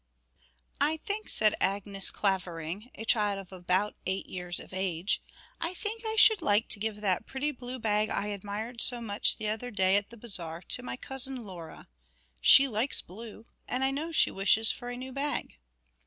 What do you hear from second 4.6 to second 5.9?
age 'I